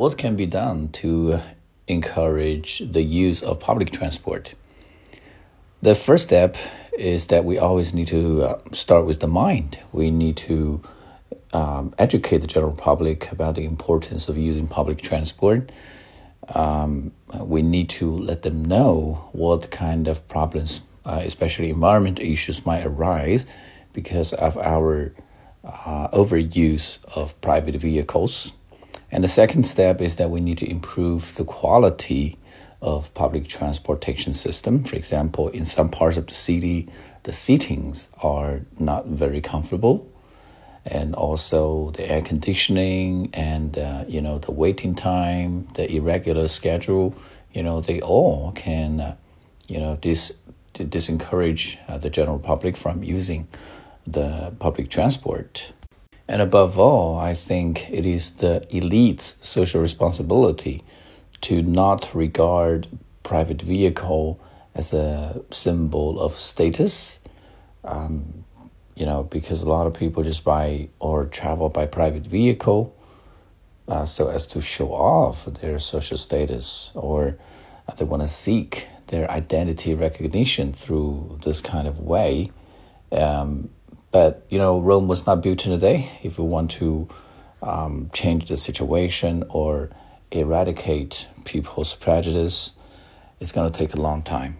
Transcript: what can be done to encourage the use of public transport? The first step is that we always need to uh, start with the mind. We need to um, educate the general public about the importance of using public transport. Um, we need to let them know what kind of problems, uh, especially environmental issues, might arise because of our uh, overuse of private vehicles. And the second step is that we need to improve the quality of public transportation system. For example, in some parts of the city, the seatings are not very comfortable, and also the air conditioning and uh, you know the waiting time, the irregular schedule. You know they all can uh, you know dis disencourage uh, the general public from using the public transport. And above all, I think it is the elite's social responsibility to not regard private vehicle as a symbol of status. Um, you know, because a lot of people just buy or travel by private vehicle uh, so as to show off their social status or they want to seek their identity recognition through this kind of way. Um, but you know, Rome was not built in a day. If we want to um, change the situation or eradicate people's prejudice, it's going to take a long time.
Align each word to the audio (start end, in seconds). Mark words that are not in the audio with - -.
what 0.00 0.16
can 0.16 0.34
be 0.34 0.46
done 0.46 0.88
to 0.88 1.38
encourage 1.86 2.78
the 2.78 3.02
use 3.02 3.42
of 3.42 3.60
public 3.60 3.90
transport? 3.90 4.54
The 5.82 5.94
first 5.94 6.24
step 6.24 6.56
is 6.98 7.26
that 7.26 7.44
we 7.44 7.58
always 7.58 7.92
need 7.92 8.06
to 8.06 8.42
uh, 8.44 8.58
start 8.72 9.04
with 9.04 9.20
the 9.20 9.26
mind. 9.26 9.78
We 9.92 10.10
need 10.10 10.38
to 10.48 10.80
um, 11.52 11.94
educate 11.98 12.38
the 12.38 12.46
general 12.46 12.72
public 12.72 13.30
about 13.30 13.56
the 13.56 13.66
importance 13.66 14.30
of 14.30 14.38
using 14.38 14.66
public 14.66 15.02
transport. 15.02 15.70
Um, 16.54 17.12
we 17.38 17.60
need 17.60 17.90
to 18.00 18.10
let 18.10 18.40
them 18.40 18.64
know 18.64 19.28
what 19.32 19.70
kind 19.70 20.08
of 20.08 20.26
problems, 20.28 20.80
uh, 21.04 21.20
especially 21.22 21.68
environmental 21.68 22.24
issues, 22.24 22.64
might 22.64 22.86
arise 22.86 23.44
because 23.92 24.32
of 24.32 24.56
our 24.56 25.12
uh, 25.62 26.08
overuse 26.08 27.04
of 27.14 27.38
private 27.42 27.74
vehicles. 27.74 28.54
And 29.12 29.24
the 29.24 29.28
second 29.28 29.64
step 29.64 30.00
is 30.00 30.16
that 30.16 30.30
we 30.30 30.40
need 30.40 30.58
to 30.58 30.70
improve 30.70 31.34
the 31.34 31.44
quality 31.44 32.38
of 32.80 33.12
public 33.14 33.48
transportation 33.48 34.32
system. 34.32 34.84
For 34.84 34.96
example, 34.96 35.48
in 35.48 35.64
some 35.64 35.88
parts 35.88 36.16
of 36.16 36.26
the 36.26 36.34
city, 36.34 36.88
the 37.24 37.32
seatings 37.32 38.08
are 38.22 38.60
not 38.78 39.06
very 39.06 39.40
comfortable, 39.40 40.10
and 40.86 41.14
also 41.14 41.90
the 41.90 42.10
air 42.10 42.22
conditioning 42.22 43.28
and 43.34 43.76
uh, 43.76 44.04
you 44.08 44.22
know 44.22 44.38
the 44.38 44.52
waiting 44.52 44.94
time, 44.94 45.68
the 45.74 45.90
irregular 45.94 46.48
schedule. 46.48 47.14
You 47.52 47.62
know 47.62 47.80
they 47.80 48.00
all 48.00 48.52
can 48.52 49.00
uh, 49.00 49.16
you 49.68 49.78
know 49.78 49.96
dis 50.00 50.38
disencourage 50.74 51.78
uh, 51.88 51.98
the 51.98 52.08
general 52.08 52.38
public 52.38 52.76
from 52.76 53.02
using 53.02 53.48
the 54.06 54.54
public 54.58 54.88
transport. 54.88 55.72
And 56.30 56.40
above 56.40 56.78
all, 56.78 57.18
I 57.18 57.34
think 57.34 57.90
it 57.90 58.06
is 58.06 58.30
the 58.36 58.64
elite's 58.70 59.34
social 59.40 59.80
responsibility 59.80 60.84
to 61.40 61.60
not 61.60 62.14
regard 62.14 62.86
private 63.24 63.60
vehicle 63.60 64.38
as 64.72 64.92
a 64.92 65.42
symbol 65.50 66.20
of 66.20 66.38
status. 66.38 67.18
Um, 67.82 68.44
you 68.94 69.04
know, 69.06 69.24
because 69.24 69.64
a 69.64 69.68
lot 69.68 69.88
of 69.88 69.94
people 69.94 70.22
just 70.22 70.44
buy 70.44 70.88
or 71.00 71.26
travel 71.26 71.68
by 71.68 71.86
private 71.86 72.28
vehicle 72.28 72.94
uh, 73.88 74.04
so 74.04 74.28
as 74.28 74.46
to 74.48 74.60
show 74.60 74.92
off 74.92 75.46
their 75.46 75.80
social 75.80 76.16
status 76.16 76.92
or 76.94 77.36
they 77.98 78.04
want 78.04 78.22
to 78.22 78.28
seek 78.28 78.86
their 79.08 79.28
identity 79.28 79.96
recognition 79.96 80.72
through 80.72 81.40
this 81.42 81.60
kind 81.60 81.88
of 81.88 81.98
way. 81.98 82.52
Um, 83.10 83.70
but 84.12 84.44
you 84.48 84.58
know, 84.58 84.80
Rome 84.80 85.08
was 85.08 85.26
not 85.26 85.42
built 85.42 85.66
in 85.66 85.72
a 85.72 85.78
day. 85.78 86.10
If 86.22 86.38
we 86.38 86.44
want 86.44 86.70
to 86.72 87.08
um, 87.62 88.10
change 88.12 88.48
the 88.48 88.56
situation 88.56 89.44
or 89.48 89.90
eradicate 90.32 91.28
people's 91.44 91.94
prejudice, 91.94 92.74
it's 93.40 93.52
going 93.52 93.70
to 93.70 93.78
take 93.78 93.94
a 93.94 94.00
long 94.00 94.22
time. 94.22 94.56